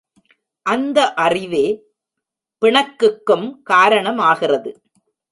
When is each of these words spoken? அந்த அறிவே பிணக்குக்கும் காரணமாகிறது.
அந்த 0.65 1.13
அறிவே 1.13 1.65
பிணக்குக்கும் 2.61 3.45
காரணமாகிறது. 3.69 4.71